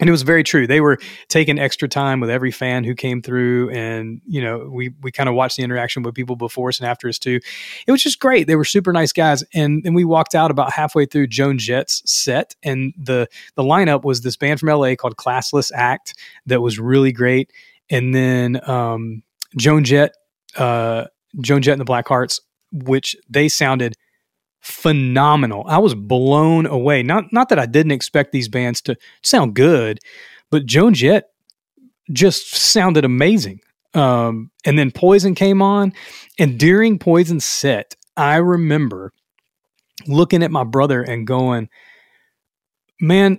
[0.00, 0.66] And it was very true.
[0.66, 4.94] They were taking extra time with every fan who came through, and you know, we
[5.02, 7.38] we kind of watched the interaction with people before us and after us too.
[7.86, 8.46] It was just great.
[8.46, 12.02] They were super nice guys, and then we walked out about halfway through Joan Jett's
[12.10, 16.14] set, and the the lineup was this band from LA called Classless Act
[16.46, 17.52] that was really great,
[17.90, 19.22] and then um,
[19.56, 20.16] Joan Jett,
[20.56, 21.04] uh,
[21.40, 22.40] Joan Jett and the Blackhearts
[22.74, 23.94] which they sounded
[24.60, 25.64] phenomenal.
[25.68, 27.02] I was blown away.
[27.02, 30.00] Not not that I didn't expect these bands to sound good,
[30.50, 31.24] but Joan Jett
[32.12, 33.60] just sounded amazing.
[33.92, 35.92] Um, and then Poison came on,
[36.38, 39.12] and during Poison's set, I remember
[40.08, 41.68] looking at my brother and going,
[43.00, 43.38] "Man,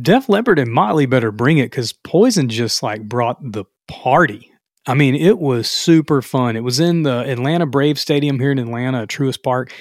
[0.00, 4.49] Def Leppard and Motley better bring it because Poison just like brought the party."
[4.90, 6.56] I mean, it was super fun.
[6.56, 9.72] It was in the Atlanta Brave Stadium here in Atlanta, Truist Park,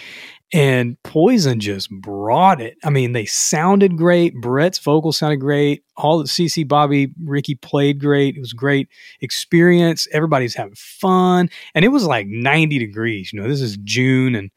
[0.53, 2.77] and Poison just brought it.
[2.83, 4.35] I mean, they sounded great.
[4.39, 5.83] Brett's vocals sounded great.
[5.97, 8.35] All the CC Bobby, Ricky played great.
[8.37, 8.87] It was great
[9.19, 10.07] experience.
[10.11, 13.33] Everybody's having fun, and it was like 90 degrees.
[13.33, 14.51] You know, this is June and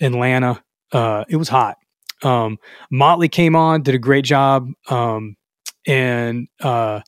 [0.00, 0.64] Atlanta.
[0.92, 1.76] Uh, it was hot.
[2.22, 2.56] Um,
[2.90, 5.36] Motley came on, did a great job, um,
[5.86, 7.00] and uh,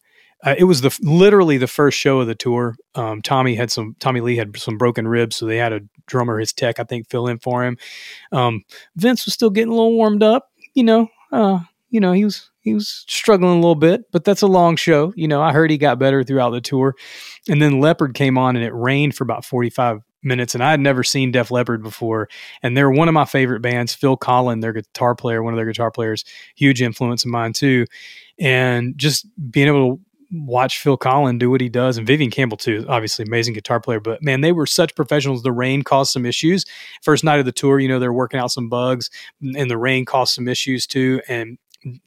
[0.44, 2.74] uh, it was the literally the first show of the tour.
[2.94, 6.38] Um, Tommy had some Tommy Lee had some broken ribs, so they had a drummer,
[6.38, 7.78] his tech, I think, fill in for him.
[8.32, 8.62] Um,
[8.96, 11.08] Vince was still getting a little warmed up, you know.
[11.30, 14.76] Uh, you know, he was he was struggling a little bit, but that's a long
[14.76, 15.12] show.
[15.14, 16.94] You know, I heard he got better throughout the tour.
[17.48, 20.80] And then Leppard came on and it rained for about 45 minutes, and I had
[20.80, 22.28] never seen Def Leppard before,
[22.62, 23.94] and they're one of my favorite bands.
[23.94, 26.24] Phil Collen, their guitar player, one of their guitar players,
[26.54, 27.86] huge influence of mine too,
[28.38, 32.56] and just being able to watch Phil Collen do what he does, and Vivian Campbell
[32.56, 34.00] too, obviously amazing guitar player.
[34.00, 35.42] But man, they were such professionals.
[35.42, 36.64] The rain caused some issues.
[37.02, 40.04] First night of the tour, you know, they're working out some bugs, and the rain
[40.04, 41.20] caused some issues too.
[41.28, 41.58] And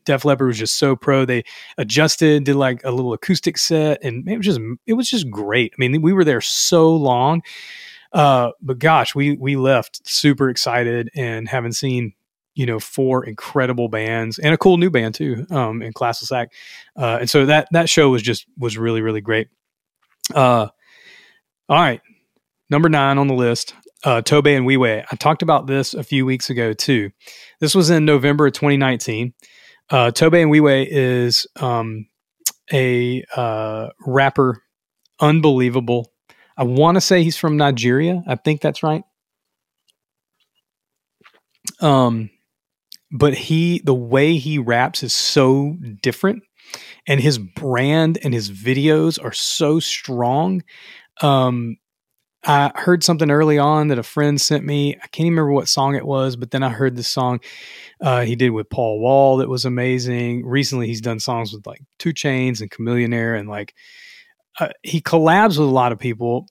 [0.06, 1.26] Def Leppard was just so pro.
[1.26, 1.44] They
[1.78, 5.74] adjusted, did like a little acoustic set, and it was just it was just great.
[5.74, 7.42] I mean, we were there so long,
[8.14, 12.14] uh, but gosh, we we left super excited and having seen
[12.56, 16.54] you know four incredible bands and a cool new band too um, in Classless Act,
[16.98, 19.50] uh, and so that that show was just was really really great.
[20.34, 20.68] Uh,
[21.70, 22.02] all right,
[22.70, 23.74] number nine on the list.
[24.04, 25.04] Uh, Tobe Nwigwe.
[25.12, 27.12] I talked about this a few weeks ago too.
[27.60, 29.34] This was in November of 2019.
[29.90, 32.08] Uh, Tobe Nwigwe is um,
[32.72, 34.62] a uh, rapper,
[35.20, 36.12] unbelievable.
[36.58, 38.24] I want to say he's from Nigeria.
[38.28, 39.04] I think that's right.
[41.82, 42.30] Um,
[43.18, 46.44] but he, the way he raps is so different,
[47.08, 50.64] and his brand and his videos are so strong.
[51.22, 51.78] Um,
[52.44, 54.96] I heard something early on that a friend sent me.
[54.96, 57.40] I can't even remember what song it was, but then I heard this song
[58.02, 60.46] uh, he did with Paul Wall that was amazing.
[60.46, 63.74] Recently, he's done songs with like 2 Chainz and Chamillionaire, and like
[64.60, 66.48] uh, he collabs with a lot of people.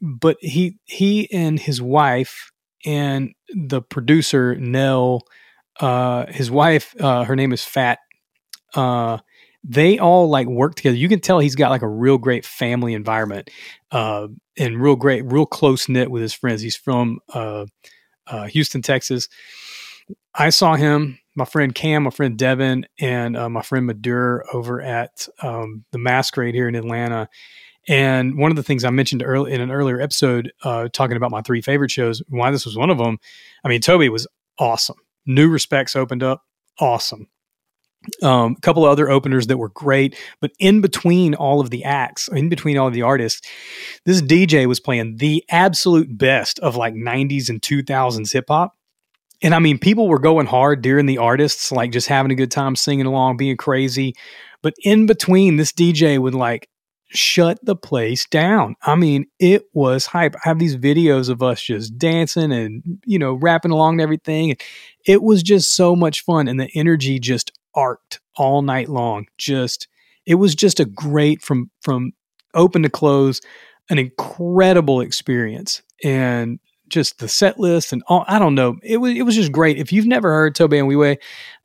[0.00, 2.50] But he he and his wife
[2.84, 5.22] and the producer Nell,
[5.80, 7.98] uh, his wife, uh, her name is Fat.
[8.74, 9.18] Uh,
[9.64, 10.96] they all like work together.
[10.96, 13.50] You can tell he's got like a real great family environment,
[13.90, 16.62] uh, and real great, real close knit with his friends.
[16.62, 17.66] He's from uh,
[18.26, 19.28] uh, Houston, Texas.
[20.34, 24.80] I saw him, my friend Cam, my friend Devin, and uh, my friend Madur over
[24.80, 27.28] at um, the Masquerade here in Atlanta.
[27.88, 31.30] And one of the things I mentioned early in an earlier episode, uh, talking about
[31.30, 33.18] my three favorite shows, why this was one of them.
[33.64, 34.26] I mean, Tobe was
[34.58, 34.96] awesome.
[35.26, 36.42] New Respects opened up,
[36.80, 37.28] awesome.
[38.20, 41.84] Um, a couple of other openers that were great, but in between all of the
[41.84, 43.48] acts, in between all of the artists,
[44.04, 48.76] this DJ was playing the absolute best of like 90s and 2000s hip hop.
[49.40, 52.50] And I mean, people were going hard during the artists, like just having a good
[52.50, 54.14] time singing along, being crazy.
[54.62, 56.68] But in between, this DJ would like
[57.14, 58.74] shut the place down.
[58.82, 60.34] I mean, it was hype.
[60.36, 64.56] I have these videos of us just dancing and, you know, rapping along and everything.
[65.06, 66.48] It was just so much fun.
[66.48, 69.26] And the energy just arced all night long.
[69.38, 69.88] Just
[70.26, 72.12] it was just a great from from
[72.54, 73.40] open to close,
[73.90, 75.82] an incredible experience.
[76.04, 78.76] And just the set list and all I don't know.
[78.82, 79.78] It was it was just great.
[79.78, 81.18] If you've never heard Tobe Nwigwe,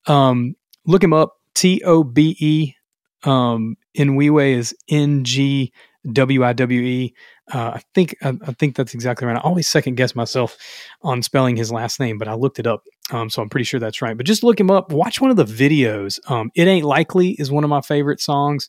[0.07, 0.55] um,
[0.85, 1.35] look him up.
[1.53, 2.73] T O B E
[3.23, 5.71] um, Nwigwe is N G
[6.11, 7.13] W I W E.
[7.51, 9.37] Uh, I think I, I, think that's exactly right.
[9.37, 10.57] I always second guess myself
[11.01, 13.79] on spelling his last name, but I looked it up, um, so I'm pretty sure
[13.79, 14.17] that's right.
[14.17, 14.91] But just look him up.
[14.91, 16.19] Watch one of the videos.
[16.29, 18.67] Um, it ain't likely is one of my favorite songs.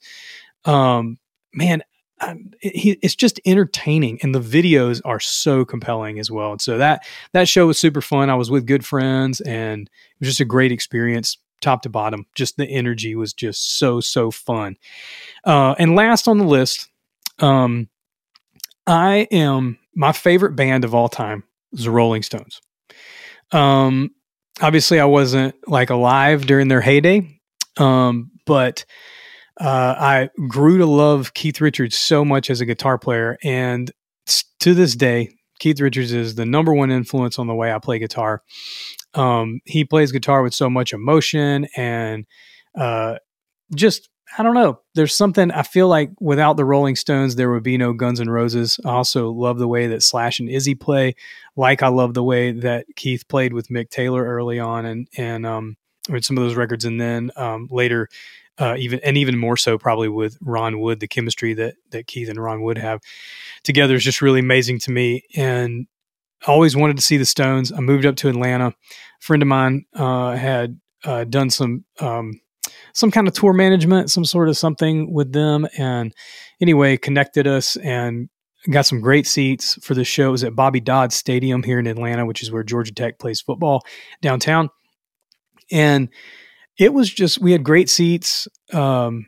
[0.64, 1.18] Um,
[1.52, 1.82] man,
[2.20, 6.52] I, it, it's just entertaining, and the videos are so compelling as well.
[6.52, 8.30] And so that that show was super fun.
[8.30, 12.27] I was with good friends, and it was just a great experience top to bottom.
[12.35, 14.77] Just the energy was just so so fun.
[15.44, 16.88] Uh, and last on the list,
[17.38, 17.88] um,
[18.87, 22.61] I am my favorite band of all time is the Rolling Stones.
[23.53, 24.11] Um,
[24.61, 27.40] obviously, I wasn't like alive during their heyday,
[27.77, 28.85] um, but
[29.61, 33.90] uh, I grew to love Keith Richards so much as a guitar player, and
[34.61, 37.99] to this day, Keith Richards is the number one influence on the way I play
[37.99, 38.42] guitar.
[39.14, 42.27] Um, he plays guitar with so much emotion and
[42.79, 43.16] uh,
[43.75, 44.81] just I don't know.
[44.94, 48.29] There's something I feel like without the Rolling Stones, there would be no Guns N'
[48.29, 48.79] Roses.
[48.85, 51.14] I also love the way that Slash and Izzy play.
[51.57, 55.47] Like I love the way that Keith played with Mick Taylor early on, and and
[55.47, 55.77] um,
[56.11, 58.09] with some of those records, and then um, later,
[58.59, 62.29] uh, even and even more so probably with Ron Wood, the chemistry that that Keith
[62.29, 63.01] and Ron Wood have
[63.62, 65.25] together is just really amazing to me.
[65.37, 65.87] And
[66.46, 67.72] always wanted to see the Stones.
[67.72, 68.68] I moved up to Atlanta.
[68.68, 68.74] A
[69.20, 72.40] friend of mine uh, had uh, done some um,
[72.92, 75.66] some kind of tour management, some sort of something with them.
[75.77, 76.12] And
[76.61, 78.28] anyway, connected us and
[78.70, 80.28] got some great seats for the show.
[80.28, 83.41] It was at Bobby Dodd Stadium here in Atlanta, which is where Georgia Tech plays
[83.41, 83.82] football
[84.20, 84.70] downtown.
[85.70, 86.09] And
[86.78, 88.49] it was just, we had great seats.
[88.72, 89.26] Um,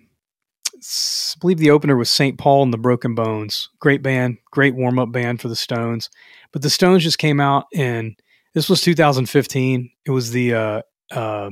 [0.74, 2.38] I believe the opener was St.
[2.38, 3.68] Paul and the Broken Bones.
[3.80, 6.08] Great band, great warm up band for the Stones.
[6.52, 8.16] But the Stones just came out and
[8.54, 9.90] this was 2015.
[10.04, 11.50] It was the uh, uh,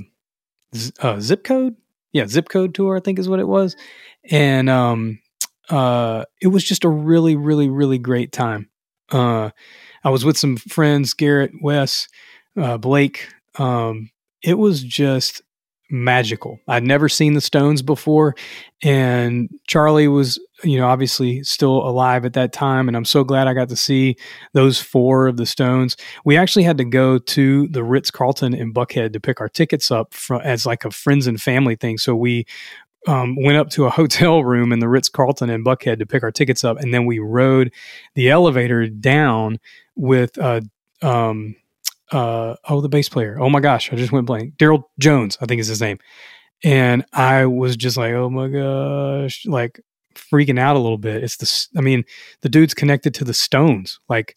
[1.00, 1.76] uh, zip code
[2.12, 3.74] yeah zip code tour i think is what it was
[4.30, 5.18] and um
[5.70, 8.68] uh it was just a really really really great time
[9.10, 9.50] Uh,
[10.04, 12.08] I was with some friends, Garrett, Wes,
[12.56, 13.28] uh, Blake.
[13.58, 14.10] Um,
[14.42, 15.42] it was just
[15.90, 16.60] magical.
[16.68, 18.34] I'd never seen the Stones before,
[18.82, 23.48] and Charlie was, you know, obviously still alive at that time, and I'm so glad
[23.48, 24.16] I got to see
[24.52, 25.96] those four of the Stones.
[26.24, 29.90] We actually had to go to the Ritz Carlton in Buckhead to pick our tickets
[29.90, 31.98] up from, as like a friends and family thing.
[31.98, 32.46] So we
[33.06, 36.22] um, went up to a hotel room in the Ritz Carlton in Buckhead to pick
[36.22, 37.72] our tickets up, and then we rode
[38.14, 39.58] the elevator down
[39.96, 40.60] with uh,
[41.02, 41.56] um,
[42.12, 43.38] uh, oh, the bass player.
[43.38, 44.56] Oh my gosh, I just went blank.
[44.56, 45.98] Darryl Jones, I think is his name.
[46.64, 49.80] And I was just like, oh my gosh, like
[50.14, 51.22] freaking out a little bit.
[51.22, 52.04] It's the, I mean,
[52.42, 54.34] the dude's connected to the Stones, like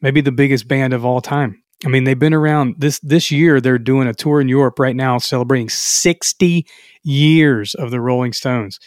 [0.00, 1.62] maybe the biggest band of all time.
[1.84, 3.60] I mean, they've been around this this year.
[3.60, 6.66] They're doing a tour in Europe right now, celebrating 60
[7.02, 8.80] years of the Rolling Stones.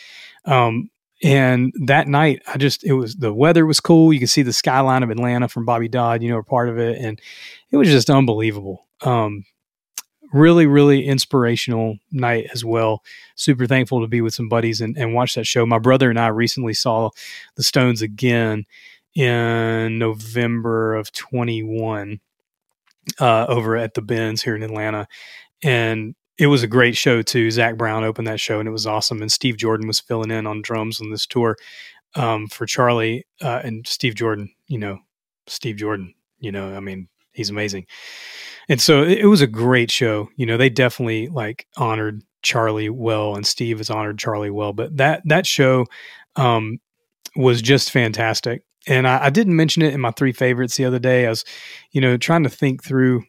[0.46, 0.90] Um,
[1.22, 4.14] and that night, I just it was the weather was cool.
[4.14, 6.78] You could see the skyline of Atlanta from Bobby Dodd, you know, a part of
[6.78, 7.20] it, and
[7.72, 8.86] it was just unbelievable.
[9.02, 9.46] Um,
[10.32, 13.04] really, really inspirational night as well.
[13.36, 15.66] Super thankful to be with some buddies and, and watch that show.
[15.66, 17.10] My brother and I recently saw
[17.56, 18.66] the Stones again
[19.16, 22.20] in November of 21
[23.20, 25.08] uh, over at the Benz here in Atlanta.
[25.64, 27.52] And it was a great show too.
[27.52, 29.22] Zac Brown opened that show and it was awesome.
[29.22, 31.58] And Steve Jordan was filling in on drums on this tour
[32.16, 34.50] um, for Charlie uh, and Steve Jordan.
[34.68, 35.00] You know,
[35.48, 36.14] Steve Jordan.
[36.40, 37.86] You know, I mean, he's amazing.
[38.70, 40.30] And so it, it was a great show.
[40.38, 44.72] You know, they definitely like honored Charlie well, and Steve has honored Charlie well.
[44.72, 45.86] But that that show
[46.38, 46.80] um,
[47.36, 48.64] was just fantastic.
[48.88, 51.26] And I, I didn't mention it in my three favorites the other day.
[51.26, 51.44] I was,
[51.92, 53.24] you know, trying to think through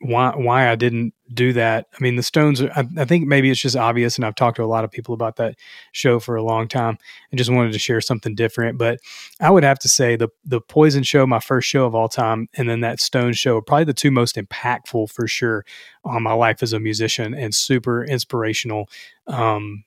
[0.00, 1.86] why why I didn't do that.
[1.92, 2.60] I mean, the Stones.
[2.60, 5.14] I, I, think maybe it's just obvious, and I've talked to a lot of people
[5.14, 5.56] about that
[5.92, 6.98] show for a long time,
[7.30, 8.78] and just wanted to share something different.
[8.78, 9.00] But
[9.40, 12.48] I would have to say the the Poison show, my first show of all time,
[12.54, 15.64] and then that Stones show, are probably the two most impactful for sure
[16.04, 18.88] on my life as a musician, and super inspirational.
[19.26, 19.84] Um,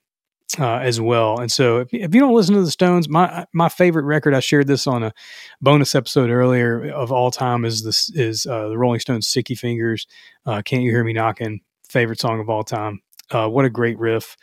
[0.58, 1.38] uh, as well.
[1.40, 4.40] And so, if, if, you don't listen to the Stones, my my favorite record, I
[4.40, 5.12] shared this on a
[5.60, 10.06] bonus episode earlier of all time, is this is uh, the Rolling Stones' "Sticky Fingers."
[10.46, 11.60] Uh, Can't you hear me knocking?
[11.88, 13.00] Favorite song of all time.
[13.30, 14.36] Uh, what a great riff.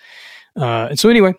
[0.56, 1.34] Uh, and so, anyway,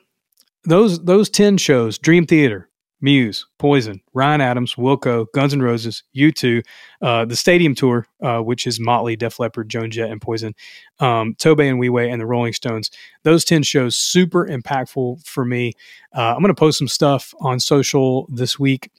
[0.65, 2.69] those those ten shows, Dream Theater,
[3.07, 6.61] Muse, Poison, Ryan Adams, Wilco, Guns N' Roses, U2,
[7.03, 10.55] uh, the Stadium Tour, uh, which is Motley, Def Leppard, Joan Jett, and Poison,
[10.99, 12.91] um, Tobe Nwigwe, and the Rolling Stones.
[13.23, 15.75] Those 10 shows, super impactful for me.
[16.13, 18.91] Uh, I'm going to post some stuff on social this week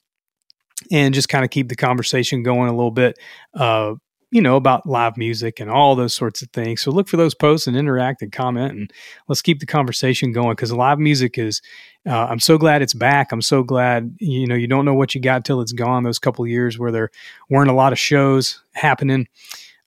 [0.90, 3.20] and just kind of keep the conversation going a little bit.
[3.54, 3.96] Uh,
[4.32, 6.82] you know, about live music and all those sorts of things.
[6.82, 8.92] So look for those posts and interact and comment and
[9.28, 11.62] let's keep the conversation going because live music is,
[12.06, 13.32] uh, I'm so glad it's back.
[13.32, 16.20] I'm so glad, you know, you don't know what you got till it's gone those
[16.20, 17.10] couple years where there
[17.50, 19.28] weren't a lot of shows happening.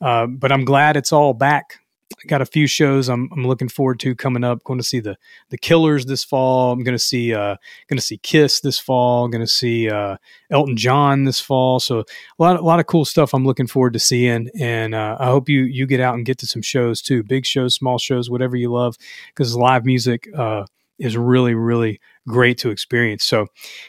[0.00, 1.79] Uh, but I'm glad it's all back
[2.26, 4.62] got a few shows I'm, I'm looking forward to coming up.
[4.64, 5.16] Going to see the
[5.50, 6.72] the Killers this fall.
[6.72, 7.56] I'm going to see uh,
[7.88, 9.28] going to see Kiss this fall.
[9.28, 10.16] Going to see uh,
[10.50, 11.80] Elton John this fall.
[11.80, 12.04] So a
[12.38, 14.50] lot a lot of cool stuff I'm looking forward to seeing.
[14.58, 17.46] And uh, I hope you you get out and get to some shows too, big
[17.46, 18.96] shows, small shows, whatever you love,
[19.28, 20.64] because live music uh,
[20.98, 23.24] is really really great to experience.
[23.24, 23.46] So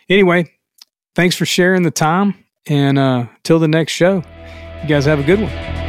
[0.09, 0.51] anyway,
[1.15, 2.35] thanks for sharing the time.
[2.67, 4.23] And uh, till the next show,
[4.83, 5.80] you guys have a good one.